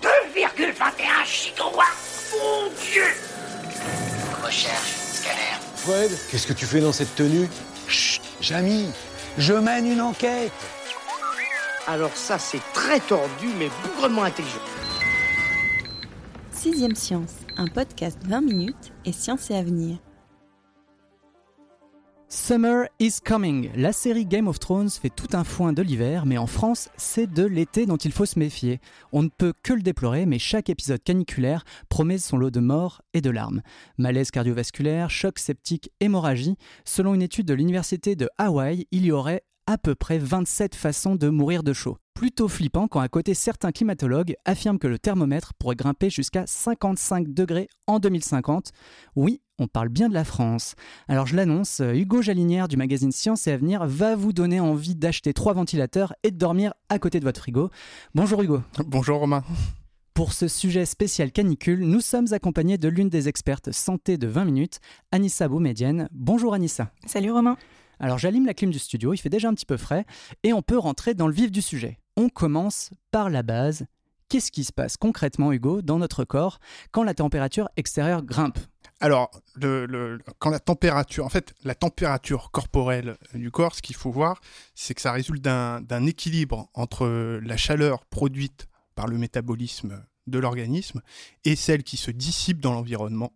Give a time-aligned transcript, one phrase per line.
[0.00, 3.02] 2,21 gigawatts Mon Dieu
[4.44, 5.58] Recherche, scanner.
[5.76, 7.48] Fred, qu'est-ce que tu fais dans cette tenue?
[7.88, 8.86] Chut, Jamy,
[9.38, 10.52] je mène une enquête.
[11.88, 14.60] Alors ça, c'est très tordu, mais bougrement intelligent.
[16.52, 19.98] Sixième Science, un podcast 20 minutes et science et avenir.
[22.48, 23.72] Summer is coming.
[23.74, 27.26] La série Game of Thrones fait tout un foin de l'hiver, mais en France, c'est
[27.26, 28.78] de l'été dont il faut se méfier.
[29.10, 33.02] On ne peut que le déplorer, mais chaque épisode caniculaire promet son lot de morts
[33.14, 33.62] et de larmes.
[33.98, 36.54] Malaise cardiovasculaire, choc septique, hémorragie.
[36.84, 41.16] Selon une étude de l'université de Hawaï, il y aurait à peu près 27 façons
[41.16, 41.98] de mourir de chaud.
[42.14, 47.34] Plutôt flippant quand à côté certains climatologues affirment que le thermomètre pourrait grimper jusqu'à 55
[47.34, 48.70] degrés en 2050.
[49.16, 50.74] Oui, on parle bien de la France.
[51.08, 55.32] Alors je l'annonce, Hugo Jalinière du magazine Science et Avenir va vous donner envie d'acheter
[55.32, 57.70] trois ventilateurs et de dormir à côté de votre frigo.
[58.14, 58.62] Bonjour Hugo.
[58.86, 59.44] Bonjour Romain.
[60.14, 64.46] Pour ce sujet spécial canicule, nous sommes accompagnés de l'une des expertes santé de 20
[64.46, 64.78] minutes,
[65.12, 66.08] Anissa Boumedienne.
[66.10, 66.90] Bonjour Anissa.
[67.06, 67.56] Salut Romain.
[67.98, 70.04] Alors j'allume la clim du studio, il fait déjà un petit peu frais,
[70.42, 71.98] et on peut rentrer dans le vif du sujet.
[72.16, 73.86] On commence par la base.
[74.28, 76.58] Qu'est-ce qui se passe concrètement, Hugo, dans notre corps
[76.92, 78.58] quand la température extérieure grimpe?
[79.00, 79.30] Alors,
[80.38, 84.40] quand la température, en fait, la température corporelle du corps, ce qu'il faut voir,
[84.74, 87.06] c'est que ça résulte d'un équilibre entre
[87.42, 91.02] la chaleur produite par le métabolisme de l'organisme
[91.44, 93.32] et celle qui se dissipe dans l'environnement.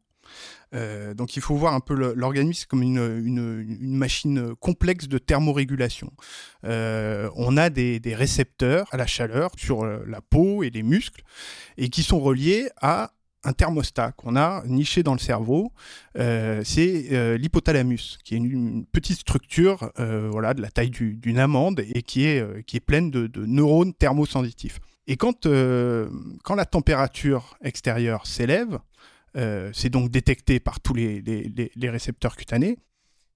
[0.75, 6.13] Euh, donc il faut voir un peu l'organisme comme une, machine complexe de thermorégulation.
[6.65, 10.83] Euh, on a des, des récepteurs à la chaleur sur euh, la peau et les
[10.83, 11.23] muscles
[11.77, 13.13] et qui sont reliés à
[13.45, 15.73] un thermostat qu'on a niché dans le cerveau,
[16.19, 21.17] euh, c'est euh, l'hypothalamus, qui est une, petite structure euh, voilà, de la taille du-
[21.17, 24.81] d'une amande et qui est, pleine de, neurones thermosensitifs.
[25.07, 28.79] Et quand, la température extérieure s'élève,
[29.73, 32.79] c'est donc détecté par tous les récepteurs cutanés,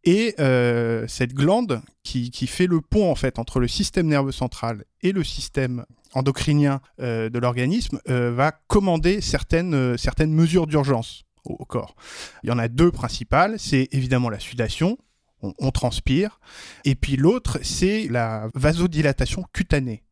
[0.04, 4.84] et euh, cette glande qui, fait le pont en fait entre le système nerveux central
[5.02, 9.96] et le système endocrinien euh, de l'organisme euh, va commander certaines,
[10.28, 11.96] mesures d'urgence au, corps.
[12.42, 14.98] Il y en a deux principales, c'est évidemment la sudation,
[15.42, 16.40] on, on transpire,
[16.84, 20.02] et puis l'autre c'est la vasodilatation cutanée.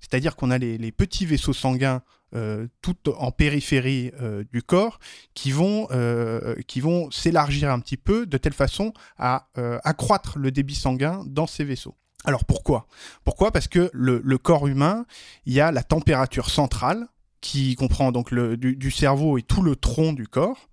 [0.00, 2.02] C'est-à-dire qu'on a les, les petits vaisseaux sanguins
[2.34, 5.00] euh, tout en périphérie euh, du corps
[5.34, 10.38] qui vont, euh, qui vont s'élargir un petit peu de telle façon à euh, accroître
[10.38, 11.96] le débit sanguin dans ces vaisseaux.
[12.24, 12.86] Alors pourquoi?
[13.24, 13.50] Pourquoi?
[13.50, 15.06] Parce que le, corps humain,
[15.44, 17.08] il y a la température centrale
[17.40, 20.68] qui comprend donc du, cerveau et tout le tronc du corps.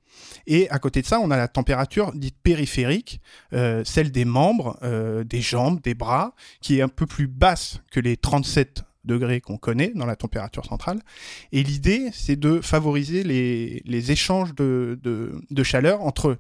[0.46, 4.78] Et à côté de ça, on a la température dite périphérique, celle des membres,
[5.24, 9.58] des jambes, des bras, qui est un peu plus basse que les 37 degrés qu'on
[9.58, 11.00] connaît dans la température centrale.
[11.52, 16.38] Et l'idée, c'est de favoriser les, les échanges de, de, de chaleur entre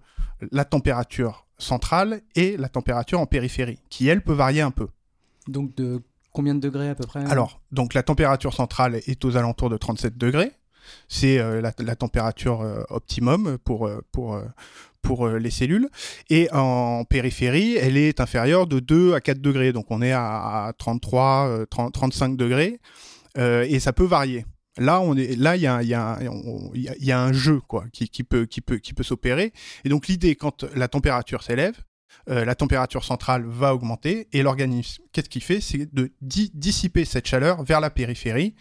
[0.51, 4.87] la température centrale et la température en périphérie, qui elle peut varier un peu.
[5.47, 6.01] Donc de
[6.33, 9.77] combien de degrés à peu près Alors, donc la température centrale est aux alentours de
[9.77, 10.51] 37 degrés.
[11.07, 14.39] C'est euh, la, la température euh, optimum pour, euh, pour,
[15.07, 15.87] pour euh, les cellules.
[16.29, 19.71] Et en périphérie, elle est inférieure de 2 à 4 degrés.
[19.71, 22.79] Donc on est à, à 33, euh, 30, 35 degrés.
[23.37, 24.45] Euh, et ça peut varier.
[24.77, 28.93] Là, on est, là, il y a, un jeu quoi, qui, peut, qui peut, qui
[28.93, 29.53] peut s'opérer.
[29.85, 31.75] Et donc l'idée, quand la température s'élève,
[32.29, 35.61] euh, la température centrale va augmenter et l'organisme, qu'est-ce qu'il fait?
[35.61, 38.53] C'est de di- dissiper cette chaleur vers la périphérie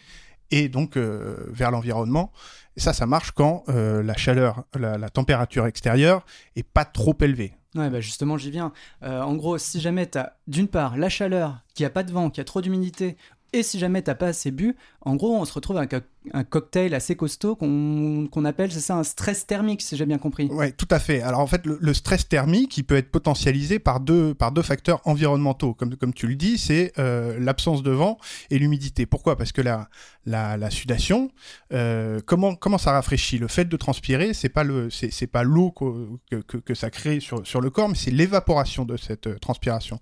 [0.50, 2.32] et donc euh, vers l'environnement.
[2.76, 6.26] Ça, ça marche quand euh, la chaleur, la, la température extérieure
[6.56, 7.54] est pas trop élevée.
[7.74, 8.72] Ouais, bah justement, j'y viens.
[9.02, 12.02] Euh, en gros, si jamais tu as d'une part la chaleur, qu'il n'y a pas
[12.04, 13.16] de vent, qu'il y a trop d'humidité,
[13.52, 15.94] Et si jamais t'as pas assez bu, en gros, on se retrouve avec
[16.32, 20.18] un, cocktail assez costaud qu'on qu'on appelle, c'est ça, un stress thermique, si j'ai bien
[20.18, 20.46] compris.
[20.46, 21.22] Ouais, tout à fait.
[21.22, 25.00] Alors en fait, le, stress thermique, il peut être potentialisé par deux, par deux facteurs
[25.04, 25.74] environnementaux.
[25.74, 28.18] Comme, comme tu le dis, c'est euh, l'absence de vent
[28.50, 29.06] et l'humidité.
[29.06, 29.36] Pourquoi?
[29.36, 29.88] Parce que la,
[30.24, 31.30] la, sudation,
[31.72, 33.38] euh, comment, comment ça rafraîchit?
[33.38, 37.20] Le fait de transpirer, c'est pas le, c'est, pas l'eau que, que, que ça crée
[37.20, 40.00] sur, sur le corps, mais c'est l'évaporation de cette euh, transpiration.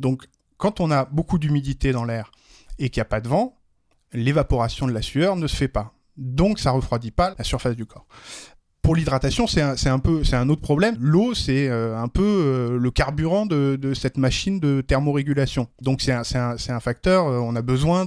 [0.00, 0.24] Donc,
[0.56, 2.30] quand on a beaucoup d'humidité dans l'air
[2.78, 3.58] et qu'il n'y a pas de vent,
[4.12, 5.94] l'évaporation de la sueur ne se fait pas.
[6.16, 8.06] Donc, ça refroidit pas la surface du corps.
[8.86, 10.94] Pour l'hydratation, c'est un, peu, c'est un autre problème.
[11.00, 15.66] L'eau, c'est euh, un peu euh, le carburant de, cette machine de thermorégulation.
[15.82, 16.22] Donc c'est un,
[16.78, 17.26] facteur.
[17.26, 18.06] euh, on a besoin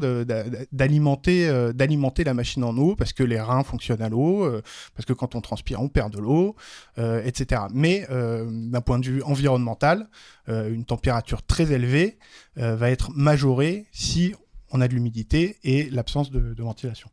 [0.71, 4.49] d'alimenter, d'alimenter la machine en eau parce que les reins fonctionnent à l'eau,
[4.95, 6.55] parce que quand on transpire, on perd de l'eau,
[6.97, 7.63] etc.
[7.73, 10.07] Mais d'un point de vue environnemental,
[10.47, 12.19] une température très élevée
[12.55, 14.33] va être majorée si
[14.71, 17.09] on a de l'humidité et l'absence de, de ventilation.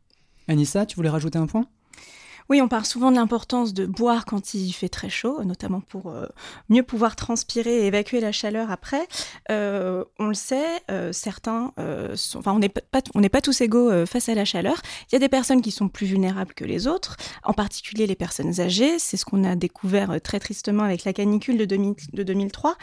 [0.47, 1.67] Anissa, tu voulais rajouter un point?
[2.49, 6.11] Oui, on parle souvent de l'importance de boire quand il fait très chaud, notamment pour
[6.11, 6.27] euh,
[6.69, 9.05] mieux pouvoir transpirer et évacuer la chaleur après.
[9.51, 13.41] Euh, on le sait, euh, certains, euh, sont, enfin, on n'est pas, on n'est pas
[13.41, 14.81] tous égaux euh, face à la chaleur.
[15.11, 18.15] Il y a des personnes qui sont plus vulnérables que les autres, en particulier les
[18.15, 18.97] personnes âgées.
[18.97, 22.77] C'est ce qu'on a découvert euh, très tristement avec la canicule de, 2000 de 2003.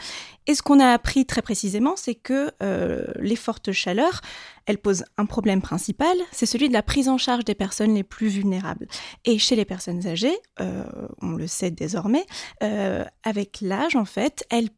[0.45, 4.21] Et ce qu'on a appris très précisément, c'est que euh, les fortes chaleurs,
[4.65, 8.03] elles posent un problème principal, c'est celui de la prise en charge des personnes les
[8.03, 8.87] plus vulnérables.
[9.25, 10.83] Et chez les personnes âgées, euh,
[11.21, 12.25] on le sait désormais,
[12.63, 14.69] euh, avec l'âge, en fait, elles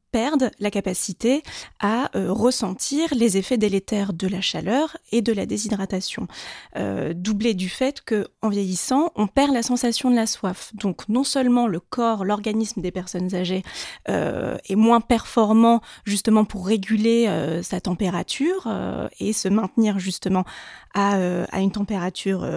[0.60, 1.44] la capacité
[1.80, 6.28] à euh, ressentir les effets délétères de la chaleur et de la déshydratation,
[6.76, 10.72] euh, doublé du fait que en vieillissant, on perd la sensation de la soif.
[10.74, 13.64] Donc non seulement le corps, l'organisme des personnes âgées
[14.10, 17.28] euh, est moins performant justement pour réguler
[17.62, 18.68] sa température
[19.20, 20.44] et se maintenir justement
[20.94, 21.18] à,
[21.60, 22.48] une température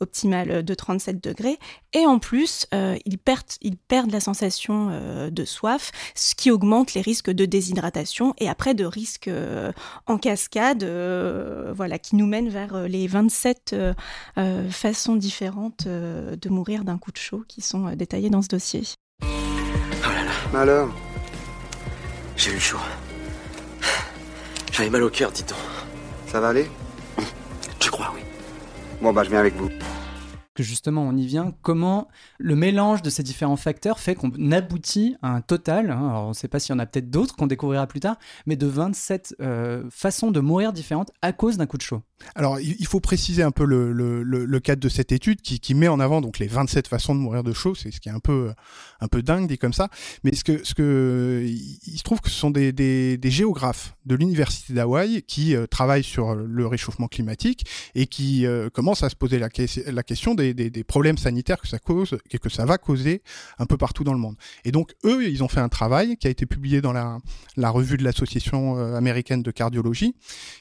[0.00, 1.58] optimale de 37 degrés.
[1.92, 2.66] Et en plus,
[3.04, 8.34] ils, perdent, ils perdent la sensation de soif, ce qui augmente les risques de déshydratation
[8.38, 9.72] et après de risques euh,
[10.06, 13.94] en cascade, euh, voilà, qui nous mènent vers euh, les 27 euh,
[14.38, 18.42] euh, façons différentes euh, de mourir d'un coup de chaud qui sont euh, détaillées dans
[18.42, 18.82] ce dossier.
[19.22, 19.26] Oh
[20.06, 20.24] là
[20.54, 20.88] là, Alors
[22.36, 22.78] j'ai eu chaud.
[24.72, 25.58] J'avais mal au cœur, dis donc.
[26.26, 26.70] Ça va aller?
[27.78, 28.20] Tu crois, oui.
[29.02, 29.68] Bon, bah, je viens avec vous.
[30.62, 32.08] Justement on y vient, comment
[32.38, 36.28] le mélange de ces différents facteurs fait qu'on aboutit à un total, hein, alors on
[36.28, 38.16] ne sait pas s'il y en a peut-être d'autres qu'on découvrira plus tard,
[38.46, 42.02] mais de 27 euh, façons de mourir différentes à cause d'un coup de chaud.
[42.34, 46.20] Alors, il faut préciser un peu le, cadre de cette étude qui, met en avant
[46.20, 48.52] donc les 27 façons de mourir de chaud, c'est ce qui est un peu
[49.00, 49.88] un peu dingue dit comme ça.
[50.24, 54.74] Mais ce que ce que il se trouve que ce sont des, géographes de l'université
[54.74, 57.64] d'Hawaï qui euh, travaillent sur le réchauffement climatique
[57.94, 59.48] et qui euh, commencent à se poser la,
[59.86, 63.22] la question des, des, problèmes sanitaires que ça cause et que ça va causer
[63.58, 64.36] un peu partout dans le monde.
[64.64, 67.18] Et donc eux, ils ont fait un travail qui a été publié dans la,
[67.56, 70.14] la revue de l'association euh, américaine de cardiologie,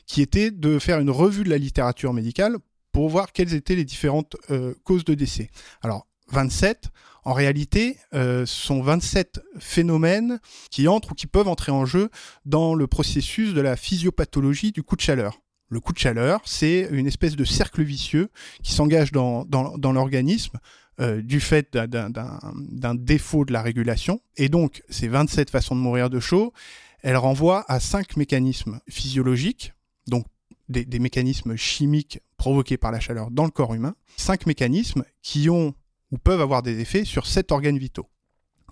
[0.06, 2.58] qui était de faire une revue de la littérature médicale
[2.92, 5.50] pour voir quelles étaient les différentes euh, causes de décès.
[5.82, 6.90] Alors, 27,
[7.24, 10.40] en réalité, euh, sont 27 phénomènes
[10.72, 12.10] qui entrent ou qui peuvent entrer en jeu
[12.46, 15.40] dans le processus de la physiopathologie du coup de chaleur.
[15.70, 18.30] Le coup de chaleur, c'est une espèce de cercle vicieux
[18.64, 19.46] qui s'engage dans,
[19.94, 20.58] l'organisme
[21.00, 24.22] euh, du fait d'un défaut de la régulation.
[24.36, 26.54] Et donc, ces 27 façons de mourir de chaud,
[27.02, 29.74] elles renvoient à cinq mécanismes physiologiques,
[30.08, 30.26] donc
[30.70, 35.50] des, des mécanismes chimiques provoqués par la chaleur dans le corps humain, cinq mécanismes qui
[35.50, 35.74] ont
[36.12, 38.08] ou peuvent avoir des effets sur sept organes vitaux.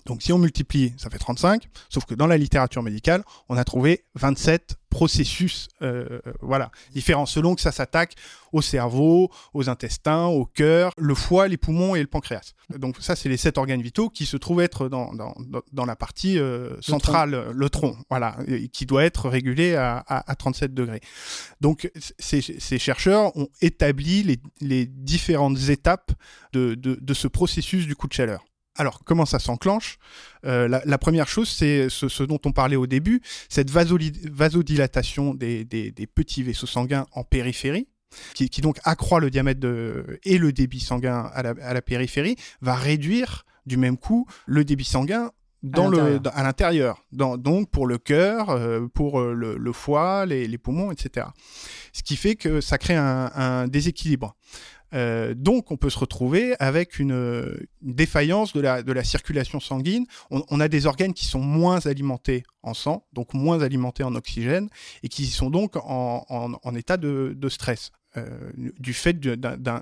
[0.08, 3.64] Donc si on multiplie, ça fait 35, sauf que dans la littérature médicale, on a
[3.64, 8.16] trouvé 27 processus euh, voilà, différents selon que ça s'attaque
[8.54, 12.54] au cerveau, aux intestins, au cœur, le foie, les poumons et le pancréas.
[12.70, 15.36] Donc ça, c'est les sept organes vitaux qui se trouvent être dans, dans,
[15.74, 19.98] dans- la partie euh, centrale, euh, le tronc, voilà, et qui doit être régulé à,
[20.08, 21.02] à, à 37 degrés.
[21.60, 26.12] Donc ces, ces chercheurs ont établi les, les différentes étapes
[26.54, 28.46] de, de, de ce processus du coup de chaleur.
[28.78, 29.98] Alors, comment ça s'enclenche?
[30.46, 35.34] Euh, la, la première chose, c'est ce, ce dont on parlait au début, cette vasodilatation
[35.34, 37.88] des, des- des petits vaisseaux sanguins en périphérie,
[38.34, 41.82] qui, qui donc accroît le diamètre de- et le débit sanguin à la, à la
[41.82, 45.32] périphérie, va réduire du même coup le débit sanguin
[45.64, 45.90] dans
[46.30, 47.04] à l'intérieur.
[47.12, 51.26] Donc pour le cœur, euh, pour euh, le, foie, les, poumons, etc.
[51.94, 54.36] Ce qui fait que ça crée un, déséquilibre.
[54.94, 60.06] Euh, donc, on peut se retrouver avec une, défaillance de la, circulation sanguine.
[60.30, 64.70] On, a des organes qui sont moins alimentés en sang, donc moins alimentés en oxygène,
[65.04, 67.92] et qui sont donc en, état de, de stress.
[68.54, 69.82] du fait d'un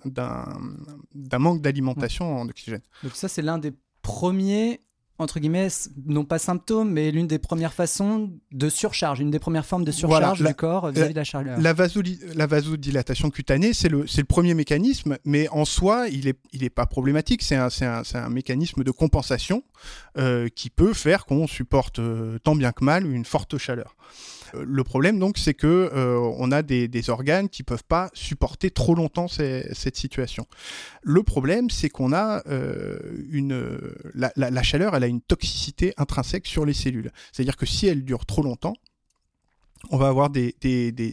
[1.40, 2.82] manque d'alimentation en oxygène.
[3.04, 4.82] Donc ça, c'est l'un des premiers
[5.18, 5.70] entre guillemets,
[6.06, 9.92] non pas symptômes, mais l'une des premières façons de surcharge, une des premières formes de
[9.92, 11.60] surcharge du corps vis-à-vis de la chaleur.
[11.60, 11.74] La,
[12.34, 16.70] la vasodilatation cutanée, c'est le, le premier mécanisme, mais en soi, il n'est il est
[16.70, 17.44] pas problématique.
[17.44, 19.64] C'est un, un, un, mécanisme de compensation
[20.18, 23.96] euh, qui peut faire qu'on supporte euh, tant bien que mal une forte chaleur.
[24.54, 28.96] Le problème donc, c'est que euh, on a des, organes qui peuvent pas supporter trop
[28.96, 30.48] longtemps cette situation.
[31.04, 32.98] Le problème, c'est qu'on a euh,
[33.30, 33.68] une
[34.14, 37.12] la, chaleur, elle a une toxicité intrinsèque sur les cellules.
[37.32, 38.76] C'est-à-dire que si elle dure trop longtemps,
[39.92, 40.56] on va avoir des,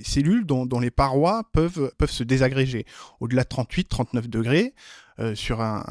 [0.05, 2.87] cellules dont, les parois peuvent, peuvent se désagréger.
[3.21, 4.75] Au-delà de 38-39 degrés,
[5.19, 5.85] euh, sur, un,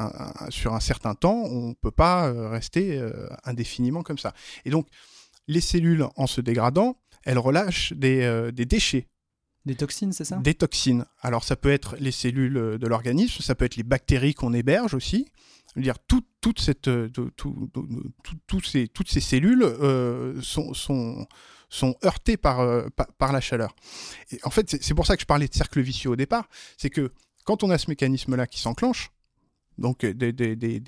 [0.50, 3.00] sur un certain temps, on ne peut pas rester
[3.44, 4.34] indéfiniment comme ça.
[4.64, 4.88] Et donc,
[5.46, 9.08] les cellules, en se dégradant, elles relâchent euh, des, déchets.
[9.64, 10.36] Des toxines, c'est ça?
[10.36, 11.04] Des toxines.
[11.20, 14.52] Alors ça peut être les cellules euh, de l'organisme, ça peut être les bactéries qu'on
[14.52, 15.26] héberge aussi.
[15.76, 17.08] dire toute, toute cette, euh,
[18.64, 19.64] ces, toutes ces cellules
[20.42, 21.26] sont, sont,
[21.68, 22.86] sont, heurtées par,
[23.18, 23.74] par, la chaleur.
[24.30, 26.48] Et en fait, c'est pour ça que je parlais de cercle vicieux au départ.
[26.76, 27.12] C'est que
[27.44, 29.10] quand on a ce mécanisme-là qui s'enclenche,
[29.78, 30.80] donc des, des, des,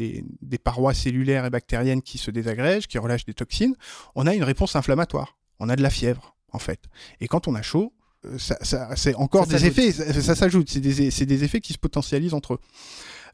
[0.43, 3.75] des, parois cellulaires et bactériennes qui se désagrègent, qui relâchent des toxines,
[4.15, 6.81] on a une réponse inflammatoire on a de la fièvre, en fait.
[7.21, 7.93] Et quand on a chaud,
[8.27, 12.61] euh, ça, c'est encore des effets, ça, s'ajoute, c'est des, effets qui se potentialisent entre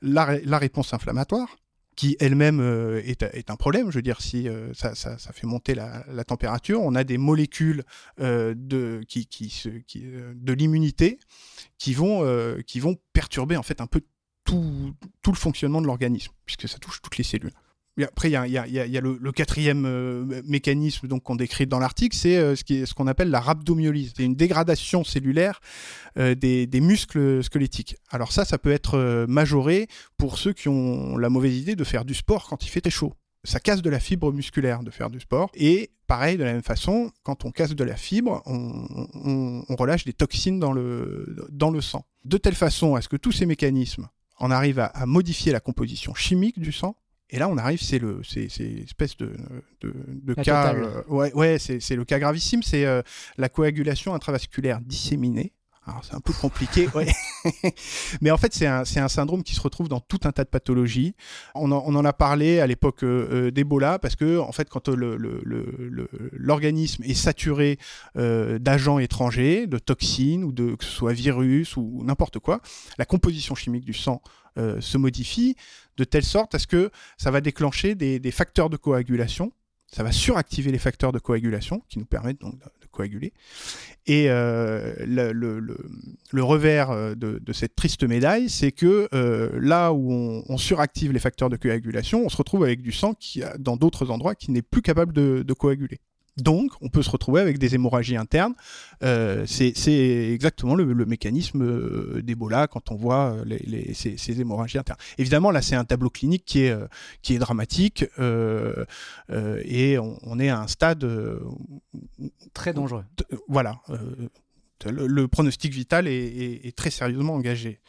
[0.03, 1.57] la, réponse inflammatoire,
[1.97, 6.25] qui elle-même euh, est, un problème, je veux dire, si euh, ça, fait monter la,
[6.25, 7.85] température, on a des molécules
[8.19, 11.19] de, qui, de l'immunité
[11.79, 12.25] qui vont,
[12.67, 14.01] qui vont perturber en fait un peu
[14.45, 17.53] tout, tout le fonctionnement de l'organisme, puisque ça touche toutes les cellules.
[18.03, 22.55] Après, il y a, le, quatrième euh, mécanisme donc qu'on décrit dans l'article, c'est euh,
[22.57, 24.13] ce qu'on appelle la rhabdomyolyse.
[24.17, 25.61] C'est une dégradation cellulaire
[26.19, 27.97] euh, des, muscles squelettiques.
[28.11, 32.05] Alors ça, ça peut être majoré pour ceux qui ont la mauvaise idée de faire
[32.05, 33.15] du sport quand il fait très chaud.
[33.45, 35.51] Ça casse de la fibre musculaire de faire du sport.
[35.55, 40.13] Et pareil, de la même façon, quand on casse de la fibre, on, relâche des
[40.13, 42.05] toxines dans le, dans le sang.
[42.25, 46.15] De telle façon à ce que tous ces mécanismes en arrivent à modifier la composition
[46.15, 46.97] chimique du sang
[47.33, 49.33] et là, on arrive, c'est le, c'est, espèce de,
[49.81, 53.03] de, cas, euh, ouais, ouais, c'est, le cas gravissime, c'est euh,
[53.39, 55.53] la coagulation intravasculaire disséminée.
[55.87, 57.11] Alors c'est un peu compliqué, ouais.
[58.21, 60.49] mais en fait c'est un, un, syndrome qui se retrouve dans tout un tas de
[60.49, 61.15] pathologies.
[61.55, 64.89] On en, on en a parlé à l'époque euh, d'Ebola parce que en fait quand
[64.89, 67.79] l'organisme le, le, est saturé
[68.15, 72.61] d'agents étrangers, de toxines ou de que ce soit virus ou n'importe quoi,
[72.99, 74.21] la composition chimique du sang
[74.59, 75.55] euh, se modifie
[76.01, 79.53] de telle sorte à ce que ça va déclencher des, facteurs de coagulation.
[79.87, 83.33] Ça va suractiver les facteurs de coagulation qui nous permettent donc de, coaguler.
[84.07, 89.09] Et euh, le, revers euh, de, cette triste médaille, c'est que
[89.61, 93.43] là où on, suractive les facteurs de coagulation, on se retrouve avec du sang qui,
[93.59, 96.01] dans d'autres endroits qui n'est plus capable de coaguler.
[96.43, 98.55] Donc, on peut se retrouver avec des hémorragies internes.
[99.03, 104.99] Euh, c'est exactement le, mécanisme euh, d'Ebola quand on voit euh, ces, hémorragies internes.
[105.19, 106.77] Évidemment, là, c'est un tableau clinique qui est,
[107.23, 111.07] qui est dramatique et on, est à un stade
[112.55, 113.05] très dangereux.
[113.49, 113.81] voilà.
[114.87, 117.81] Le, pronostic vital est, est, très sérieusement engagé.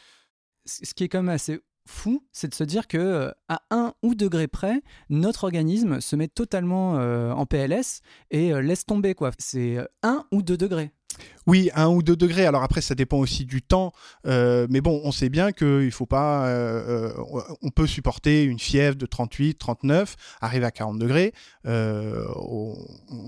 [0.66, 3.94] Ce qui est quand même assez fou, c'est de se dire que euh, à 1
[4.02, 9.14] ou degré près, notre organisme se met totalement euh, en PLS et euh, laisse tomber
[9.14, 9.30] quoi.
[9.38, 10.92] C'est 1 ou 2 degrés.
[11.46, 12.46] Oui, 1 ou 2 degrés.
[12.46, 13.92] Alors après, ça dépend aussi du temps.
[14.24, 16.48] mais bon, on sait bien qu'il faut pas.
[17.60, 21.34] on peut supporter une fièvre de 38, 39, arriver à 40 degrés.
[21.64, 22.74] On,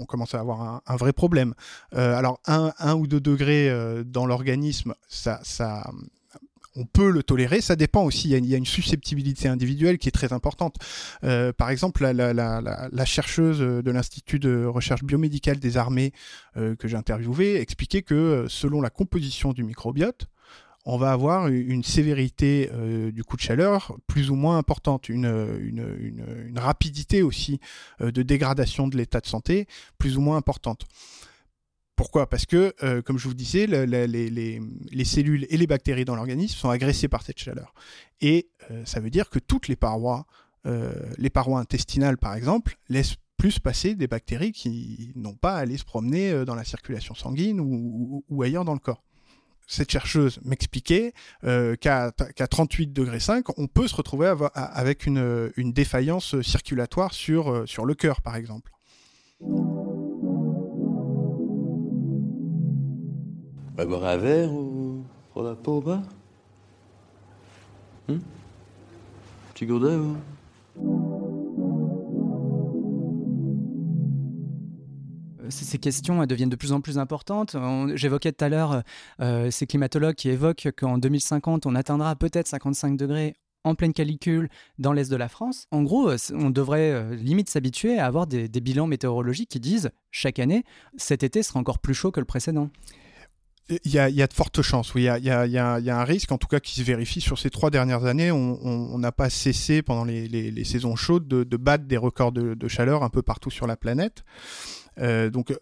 [0.08, 1.52] commence à avoir un, vrai problème.
[1.92, 5.84] alors 1, 1 ou 2 degrés dans l'organisme, ça, ça,
[6.76, 7.60] on peut le tolérer.
[7.60, 8.30] Ça dépend aussi.
[8.30, 10.76] Il y a, une susceptibilité individuelle qui est très importante.
[11.24, 16.12] Euh, par exemple, la, chercheuse de l'Institut de recherche biomédicale des armées
[16.56, 20.26] euh, que j'ai interviewée expliquait que euh, selon la composition du microbiote,
[20.86, 22.70] on va avoir une sévérité
[23.10, 25.24] du coup de chaleur plus ou moins importante, une,
[25.58, 27.58] une rapidité aussi
[28.00, 29.66] de dégradation de l'état de santé
[29.96, 30.84] plus ou moins importante.
[31.96, 32.28] Pourquoi?
[32.28, 36.70] Parce que, euh, comme je vous disais, les, cellules et les bactéries dans l'organisme sont
[36.70, 37.72] agressées par cette chaleur.
[38.20, 40.26] Et euh, ça veut dire que toutes les parois,
[40.66, 45.58] euh, les parois intestinales par exemple, laissent plus passer des bactéries qui n'ont pas à
[45.58, 49.02] aller se promener dans la circulation sanguine ou ailleurs dans le corps
[49.66, 57.14] cette chercheuse m'expliquait qu'à 38 degrés 5, on peut se retrouver avec une, défaillance circulatoire
[57.14, 58.70] sur le cœur, par exemple.
[63.74, 66.02] On va boire un verre ou prendre la peau bas
[68.08, 68.20] hum
[69.52, 71.14] Petit gourdin ou
[75.50, 77.56] ces questions deviennent de plus en plus importantes.
[77.94, 78.82] J'évoquais tout à l'heure
[79.20, 84.48] euh, ces climatologues qui évoquent qu'en 2050, on atteindra peut-être 55 degrés en pleine calicule
[84.78, 85.66] dans l'est de la France.
[85.70, 90.38] En gros, on devrait euh, limite s'habituer à avoir des, bilans météorologiques qui disent chaque
[90.38, 90.64] année,
[90.96, 92.70] cet été sera encore plus chaud que le précédent.
[93.70, 95.04] Il y, a, de fortes chances, oui.
[95.04, 98.04] Il y, a, un risque, en tout cas, qui se vérifie sur ces trois dernières
[98.04, 98.30] années.
[98.30, 103.08] On n'a pas cessé pendant les, saisons chaudes de, battre des records de, chaleur un
[103.08, 104.24] peu partout sur la planète.
[104.98, 105.52] Euh, donc,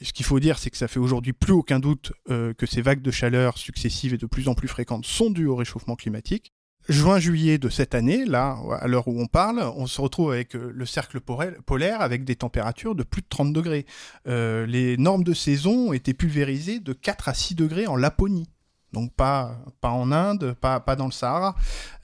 [0.00, 2.80] ce qu'il faut dire, c'est que ça fait aujourd'hui plus aucun doute euh, que ces
[2.80, 6.52] vagues de chaleur successives et de plus en plus fréquentes sont dues au réchauffement climatique.
[6.88, 10.72] Juin-juillet de cette année, là, à l'heure où on parle, on se retrouve avec euh,
[10.74, 13.86] le cercle polaire avec des températures de plus de 30 degrés.
[14.26, 18.48] les normes de saison ont été pulvérisées de 4 à 6 degrés en Laponie
[18.92, 21.54] donc pas, pas en Inde, pas, pas dans le Sahara.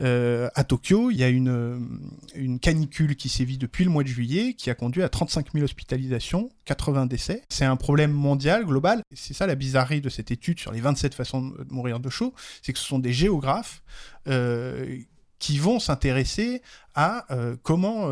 [0.00, 1.88] Euh, à Tokyo, il y a une,
[2.34, 5.64] une canicule qui sévit depuis le mois de juillet, qui a conduit à 35 000
[5.64, 7.42] hospitalisations, 80 décès.
[7.48, 9.02] C'est un problème mondial, global.
[9.12, 12.34] C'est ça la bizarrerie de cette étude sur les 27 façons de mourir de chaud,
[12.62, 13.82] c'est que ce sont des géographes
[14.28, 14.98] euh,
[15.38, 16.62] qui vont s'intéresser
[16.94, 18.10] à euh, comment,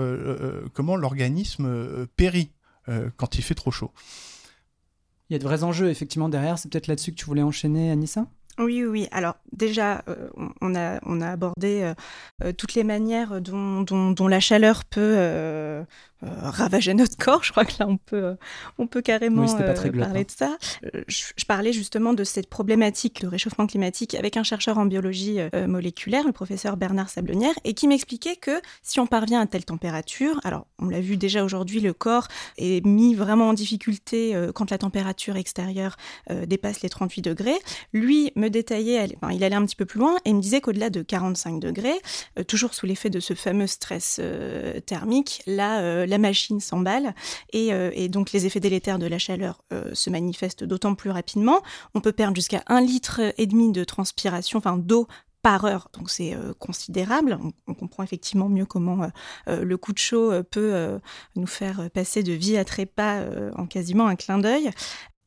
[0.73, 2.52] comment l'organisme périt
[3.17, 3.93] quand il fait trop chaud.
[5.33, 6.59] Il y a de vrais enjeux effectivement derrière.
[6.59, 8.26] C'est peut-être là-dessus que tu voulais enchaîner, Anissa?
[8.59, 9.09] Oui, oui.
[9.12, 10.28] Alors déjà, euh,
[10.61, 11.94] on, a, on a abordé euh,
[12.44, 15.85] euh, toutes les manières dont, dont, la chaleur peut euh,
[16.21, 17.42] ravager notre corps.
[17.44, 18.37] Je crois que là, on peut,
[18.78, 20.56] on peut carrément parler de ça.
[21.09, 26.25] Je, parlais justement de cette problématique, le réchauffement climatique, avec un chercheur en biologie moléculaire,
[26.25, 30.66] le professeur Bernard Sablonnière, et qui m'expliquait que si on parvient à telle température, alors
[30.78, 35.37] on l'a vu déjà aujourd'hui, le corps est mis vraiment en difficulté quand la température
[35.37, 35.97] extérieure
[36.47, 37.59] dépasse les 38 degrés.
[37.92, 38.32] Lui
[39.32, 42.00] il allait un petit peu plus loin et me disait qu'au-delà de 45 degrés,
[42.49, 44.20] toujours sous l'effet de ce fameux stress
[44.87, 47.14] thermique, là, la machine s'emballe
[47.54, 51.61] euh, et, donc les effets délétères de la chaleur euh, se manifestent d'autant plus rapidement.
[51.94, 55.06] On peut perdre jusqu'à un litre et demi de transpiration, enfin d'eau
[55.42, 57.38] par heure, donc c'est euh, considérable.
[57.67, 59.08] On, comprend effectivement mieux comment
[59.49, 61.00] le coup de chaud peut
[61.34, 63.25] nous faire passer de vie à trépas
[63.56, 64.71] en quasiment un clin d'œil.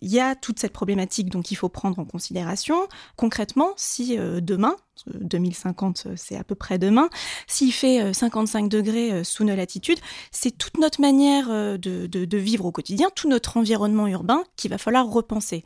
[0.02, 2.88] Il y a toute cette problématique donc il faut prendre en considération.
[3.16, 4.76] Concrètement, si demain,
[5.08, 7.10] 2050, c'est à peu près demain.
[7.48, 10.00] S'il fait 55 euh, degrés euh, sous nos latitudes,
[10.32, 14.78] c'est toute notre manière euh, de, vivre au quotidien, tout notre environnement urbain qu'il va
[14.78, 15.64] falloir repenser.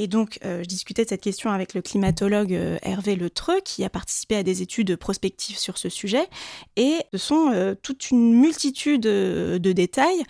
[0.00, 2.52] Et donc, je discutais de cette question avec le climatologue
[2.82, 6.28] Hervé Letreux, qui a participé à des études prospectives sur ce sujet.
[6.76, 10.22] Et ce sont toute une multitude de détails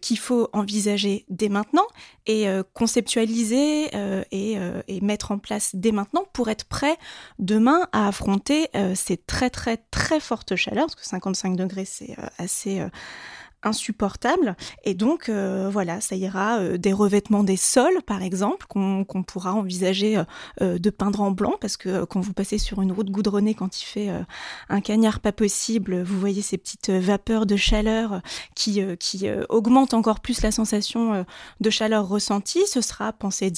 [0.00, 1.86] qu'il faut envisager dès maintenant
[2.24, 3.90] et conceptualiser
[4.32, 4.56] et,
[4.88, 6.96] et mettre en place dès maintenant pour être prêt
[7.38, 12.18] demain à affronter euh, ces très très très fortes chaleurs, parce que 55 degrés c'est
[12.18, 12.88] euh, assez euh,
[13.62, 14.56] insupportable.
[14.84, 19.54] Et donc, euh, voilà, ça ira euh, des revêtements des sols, par exemple, qu'on pourra
[19.54, 20.22] envisager
[20.60, 23.80] euh, de peindre en blanc, parce que quand vous passez sur une route goudronnée, quand
[23.80, 24.10] il fait
[24.68, 28.22] un cagnard pas possible, vous voyez ces petites vapeurs de chaleur
[28.54, 31.24] qui, qui augmentent encore plus la sensation
[31.60, 32.66] de chaleur ressentie.
[32.66, 33.50] Ce sera penser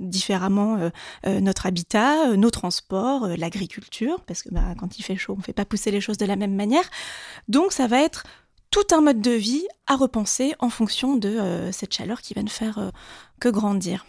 [0.00, 0.90] différemment
[1.26, 5.52] notre habitat, nos transports, l'agriculture, parce que bah, quand il fait chaud, on ne fait
[5.52, 6.84] pas pousser les choses de la même manière.
[7.48, 8.24] Donc, ça va être
[8.70, 12.42] tout un mode de vie à repenser en fonction de euh, cette chaleur qui va
[12.42, 12.90] ne faire euh,
[13.40, 14.06] que grandir.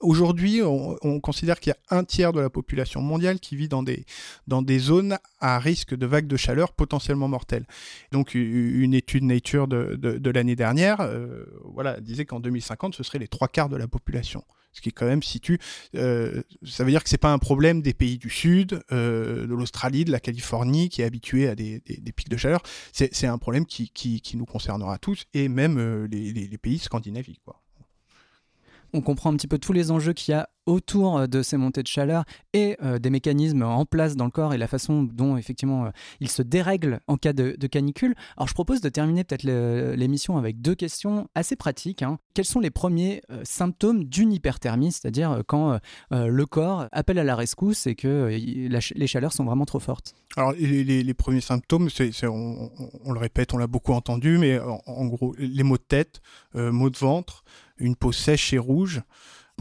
[0.00, 3.82] Aujourd'hui, on, considère qu'il y a un tiers de la population mondiale qui vit dans
[3.82, 4.06] des,
[4.46, 7.66] dans des zones à risque de vagues de chaleur potentiellement mortelles.
[8.12, 13.26] Donc, une étude Nature de, l'année dernière euh, voilà, disait qu'en 2050, ce serait les
[13.26, 14.44] trois quarts de la population
[14.78, 15.58] ce qui quand même situe.
[15.96, 19.54] Euh, ça veut dire que c'est pas un problème des pays du Sud, euh, de
[19.54, 21.82] l'Australie, de la Californie, qui est habitué à des,
[22.14, 22.62] pics de chaleur.
[22.92, 27.40] C'est un problème qui, nous concernera tous, et même euh, les, pays scandinaviques.
[27.44, 27.60] Quoi.
[28.92, 31.82] On comprend un petit peu tous les enjeux qu'il y a autour de ces montées
[31.82, 35.38] de chaleur et euh, des mécanismes en place dans le corps et la façon dont
[35.38, 38.14] effectivement euh, il se dérègle en cas de, canicule.
[38.36, 42.02] Alors je propose de terminer peut-être l'émission avec deux questions assez pratiques.
[42.02, 42.18] Hein.
[42.34, 45.78] Quels sont les premiers euh, symptômes d'une hyperthermie, c'est-à-dire quand
[46.10, 50.52] le corps appelle à la rescousse et que les chaleurs sont vraiment trop fortes Alors
[50.52, 51.88] les, premiers symptômes,
[52.22, 56.20] on, le répète, on l'a beaucoup entendu, mais en, en, gros les maux de tête,
[56.54, 57.44] maux de ventre,
[57.78, 59.02] une peau sèche et rouge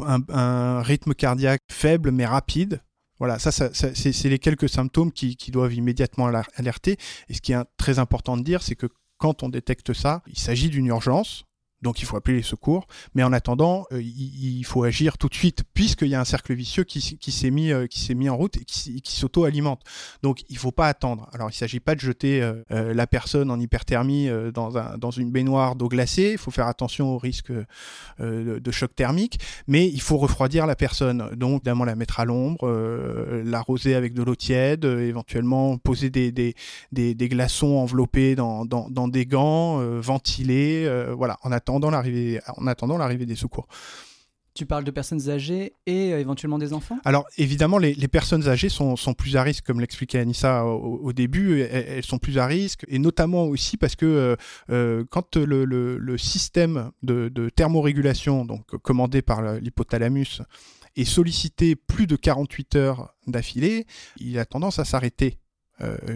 [0.06, 2.82] un, rythme cardiaque faible mais rapide.
[3.20, 6.98] Voilà, ça, c'est les quelques symptômes qui, doivent immédiatement alerter.
[7.30, 10.38] Et ce qui est très important de dire, c'est que quand on détecte ça, il
[10.38, 11.46] s'agit d'une urgence
[11.82, 12.88] donc il faut appeler les secours.
[13.14, 16.54] Mais en attendant, euh, il, faut agir tout de suite, puisqu'il y a un cercle
[16.54, 19.82] vicieux qui, s'est mis, euh, mis en route et qui, s'auto-alimente.
[20.24, 21.30] Donc il ne faut pas attendre.
[21.34, 25.12] Alors il ne s'agit pas de jeter euh, la personne en hyperthermie dans, un, dans
[25.12, 26.32] une baignoire d'eau glacée.
[26.34, 27.52] Il faut faire attention au risque
[28.20, 29.40] de, choc thermique.
[29.68, 31.30] Mais il faut refroidir la personne.
[31.36, 32.70] Donc évidemment la mettre à l'ombre,
[33.44, 36.56] l'arroser avec de l'eau tiède, éventuellement poser des,
[36.94, 40.88] glaçons enveloppés dans, dans, dans des gants, ventiler.
[41.16, 43.68] voilà, en attendant l'arrivée, en attendant l'arrivée des secours.
[44.58, 46.98] Tu parles de personnes âgées et euh, éventuellement des enfants?
[47.06, 52.04] Alors évidemment, les, personnes âgées sont, plus à risque, comme l'expliquait Anissa au, début, elles,
[52.04, 54.36] sont plus à risque, et notamment aussi parce que euh,
[54.72, 60.42] euh, quand le, système de, de, thermorégulation, donc commandé par l'hypothalamus,
[60.96, 63.86] est sollicité plus de 48 heures d'affilée,
[64.20, 65.38] il a tendance à s'arrêter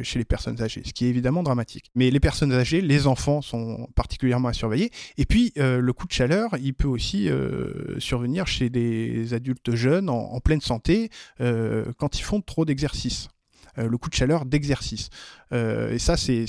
[0.03, 1.91] chez les personnes âgées, ce qui est évidemment dramatique.
[1.95, 4.91] Mais les personnes âgées, les enfants sont particulièrement à surveiller.
[5.17, 9.75] Et puis, euh, le coup de chaleur, il peut aussi euh, survenir chez des adultes
[9.75, 13.29] jeunes en, en pleine santé quand ils font trop d'exercice.
[13.77, 15.09] Le coup de chaleur d'exercice.
[15.51, 16.45] et ça, c'est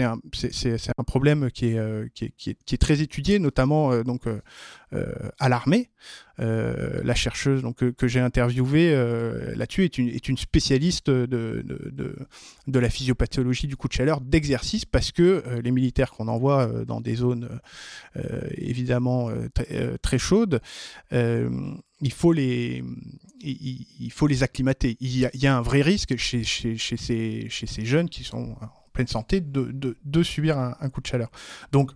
[0.00, 0.18] un,
[0.98, 4.22] un, problème qui est, qui, est, qui, est, qui est, très étudié, notamment donc,
[5.38, 5.90] à l'armée.
[6.40, 11.26] Euh, la chercheuse donc, que, j'ai interviewée euh, là-dessus est une, est une spécialiste de,
[11.26, 12.16] de,
[12.66, 16.66] de, la physiopathologie du coup de chaleur d'exercice parce que euh, les militaires qu'on envoie
[16.86, 17.60] dans des zones
[18.56, 19.30] évidemment
[20.02, 20.60] très, chaudes,
[21.10, 22.82] il faut les
[23.42, 24.96] il, faut les acclimater.
[25.00, 30.22] Il y, a, un vrai risque chez, ces, jeunes qui sont en pleine santé de,
[30.22, 31.30] subir un, coup de chaleur.
[31.72, 31.90] Donc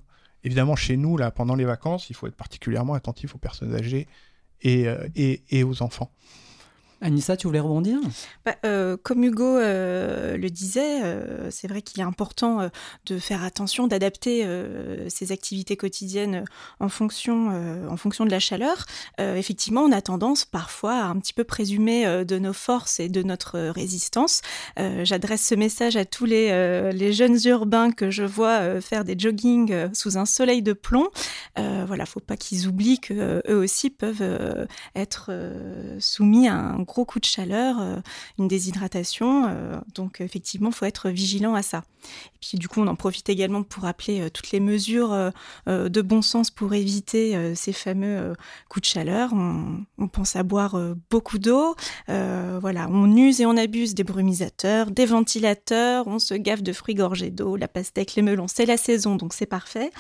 [0.45, 4.07] évidemment chez nous là pendant les vacances, il faut être particulièrement attentif aux personnes âgées
[4.65, 6.11] euh, et, et, aux enfants.
[7.03, 7.99] Anissa, tu voulais rebondir?
[8.45, 11.03] Bah, euh, Comme Hugo euh, le disait,
[11.51, 12.71] c'est vrai qu'il est important
[13.07, 14.47] de faire attention, d'adapter
[15.09, 16.45] ses activités quotidiennes
[16.81, 18.87] en fonction, en fonction de la chaleur.
[19.19, 23.23] effectivement, on a tendance parfois à un petit peu présumer de nos forces et de
[23.23, 24.41] notre résistance.
[24.77, 30.17] J'adresse ce message à tous les, jeunes urbains que je vois faire des joggings sous
[30.17, 31.09] un soleil de plomb.
[31.57, 35.31] voilà, faut pas qu'ils oublient que eux aussi peuvent être
[35.99, 37.97] soumis à un gros coup de chaleur, euh,
[38.39, 39.47] une déshydratation.
[39.49, 41.85] Euh, donc effectivement, il faut être vigilant à ça.
[42.55, 45.33] Du coup, on en profite également pour rappeler euh, toutes les mesures
[45.67, 48.35] de bon sens pour éviter ces fameux
[48.69, 49.31] coups de chaleur.
[49.33, 50.79] On, pense à boire
[51.11, 51.75] beaucoup d'eau.
[52.09, 56.07] voilà, on use et on abuse des brumisateurs, des ventilateurs.
[56.07, 58.49] On se gaffe de fruits gorgés d'eau, la pastèque, les melons.
[58.49, 59.91] C'est la saison, donc c'est parfait.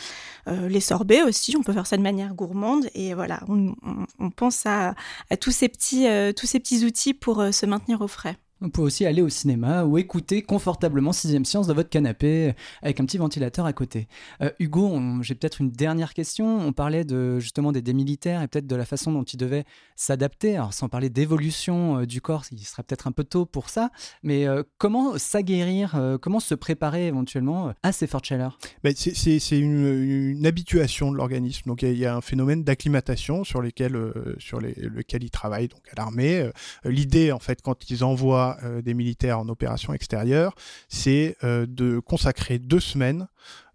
[0.47, 2.89] les sorbets aussi, on peut faire ça de manière gourmande.
[2.95, 4.95] Et voilà, on, pense à,
[5.41, 8.37] tous ces petits, tous ces petits outils pour euh, se maintenir au frais.
[8.62, 12.99] Vous pouvez aussi aller au cinéma ou écouter confortablement Sixième Science dans votre canapé avec
[13.01, 14.09] un petit ventilateur à côté.
[14.40, 16.61] Euh, Hugo, j'ai peut-être une dernière question.
[16.66, 17.05] On parlait
[17.38, 19.64] justement des, militaires et peut-être de la façon dont ils devaient
[19.95, 20.57] s'adapter.
[20.57, 23.90] Alors sans parler d'évolution euh, du corps, il serait peut-être un peu tôt pour ça,
[24.23, 28.59] mais euh, comment s'aguerrir, comment se préparer éventuellement à ces fortes chaleurs?
[28.95, 31.64] C'est une, habituation de l'organisme.
[31.66, 33.99] Donc il y, a un phénomène d'acclimatation sur, lesquels,
[34.38, 36.51] sur lequel ils travaillent donc, à l'armée.
[36.85, 40.55] L'idée, en fait, quand ils envoient euh, des militaires en opération extérieure,
[40.89, 43.27] c'est euh, de consacrer deux semaines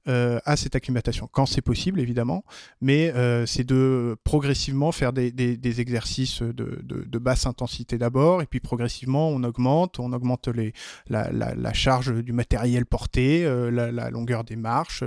[0.07, 2.43] euh, à cette acclimatation, quand c'est possible évidemment,
[2.81, 9.29] mais euh, c'est de progressivement faire des, exercices de, basse intensité d'abord, et puis progressivement
[9.29, 10.49] on augmente, on augmente
[11.07, 15.03] la, charge du matériel porté, euh, la, longueur des marches,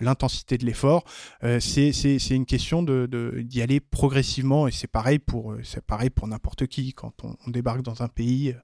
[0.00, 1.04] l'intensité de l'effort.
[1.42, 5.54] c'est une question d'y aller progressivement, et c'est pareil pour
[6.14, 8.54] pour n'importe qui quand on, on, débarque dans un pays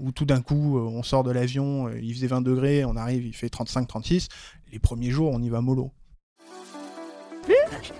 [0.00, 3.32] où tout d'un coup on sort de l'avion, il faisait 20 degrés, on arrive, il
[3.32, 4.26] fait 35-36
[4.72, 5.90] les premiers jours, on y va mollo.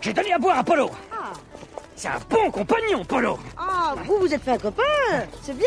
[0.00, 0.90] J'ai donné à boire à Polo.
[1.12, 1.32] Ah.
[1.94, 3.38] C'est un bon compagnon, Polo.
[3.56, 4.82] Ah, vous, vous êtes fait un copain.
[5.42, 5.66] C'est bien.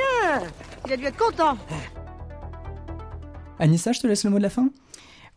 [0.85, 1.57] Il a dû être content.
[3.57, 4.69] Anissa, je te laisse le mot de la fin?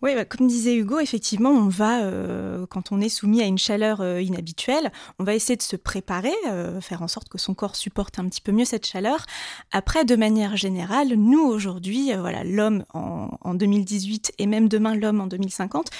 [0.02, 3.56] Oui, bah, comme disait Hugo, effectivement, on va, euh, quand on est soumis à une
[3.56, 7.54] chaleur euh, inhabituelle, on va essayer de se préparer, euh, faire en sorte que son
[7.54, 9.24] corps supporte un petit peu mieux cette chaleur.
[9.70, 15.20] Après, de manière générale, nous aujourd'hui, voilà, l'homme en, en 2018 et même demain l'homme
[15.20, 15.90] en 2050,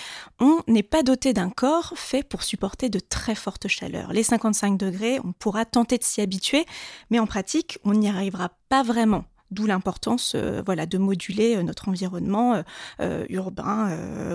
[0.41, 4.13] on n'est pas doté d'un corps fait pour supporter de très fortes chaleurs.
[4.13, 6.67] Les 55 degrés, on pourra tenter de s'y habituer,
[7.11, 9.25] mais en pratique, on n'y arrivera pas vraiment.
[9.53, 12.63] D'où l'importance euh, de moduler euh, notre environnement
[13.01, 13.91] euh, urbain,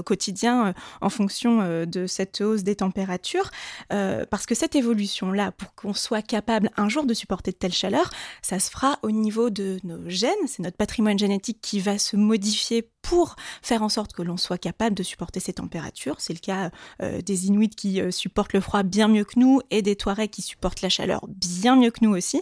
[0.05, 3.49] quotidien, en fonction de cette hausse des températures.
[3.89, 8.11] parce que cette évolution-là, pour qu'on soit capable un jour de supporter de telles chaleurs,
[8.41, 10.31] ça se fera au niveau de nos gènes.
[10.47, 14.57] C'est notre patrimoine génétique qui va se modifier pour faire en sorte que l'on soit
[14.57, 16.15] capable de supporter ces températures.
[16.19, 19.95] C'est le cas des Inuits qui supportent le froid bien mieux que nous et des
[19.95, 22.41] Touaregs qui supportent la chaleur bien mieux que nous aussi.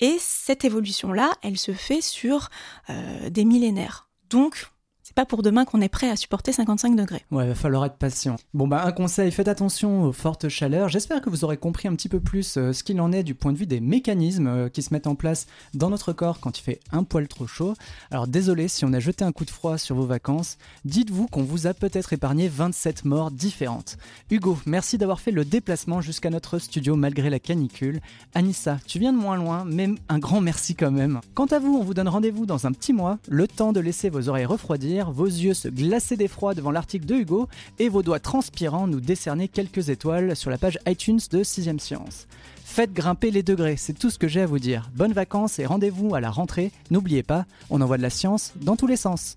[0.00, 2.48] Et cette évolution-là, elle se fait sur
[2.90, 4.08] euh, des millénaires.
[4.30, 4.68] Donc,
[5.08, 7.24] c'est pas pour demain qu'on est prêt à supporter 55 degrés.
[7.30, 8.36] Ouais, il va falloir être patient.
[8.52, 10.90] Bon, bah, un conseil, faites attention aux fortes chaleurs.
[10.90, 13.34] J'espère que vous aurez compris un petit peu plus euh, ce qu'il en est du
[13.34, 16.58] point de vue des mécanismes euh, qui se mettent en place dans notre corps quand
[16.58, 17.72] il fait un poil trop chaud.
[18.10, 20.58] Alors, désolé si on a jeté un coup de froid sur vos vacances.
[20.84, 23.96] Dites-vous qu'on vous a peut-être épargné 27 morts différentes.
[24.30, 28.02] Hugo, merci d'avoir fait le déplacement jusqu'à notre studio malgré la canicule.
[28.34, 31.22] Anissa, tu viens de moins loin, mais un grand merci quand même.
[31.32, 34.10] Quant à vous, on vous donne rendez-vous dans un petit mois, le temps de laisser
[34.10, 38.20] vos oreilles refroidir vos yeux se glacer d'effroi devant l'article de Hugo et vos doigts
[38.20, 42.26] transpirants nous décerner quelques étoiles sur la page iTunes de 6ème Science.
[42.64, 44.90] Faites grimper les degrés, c'est tout ce que j'ai à vous dire.
[44.94, 46.70] Bonnes vacances et rendez-vous à la rentrée.
[46.90, 49.36] N'oubliez pas, on envoie de la science dans tous les sens.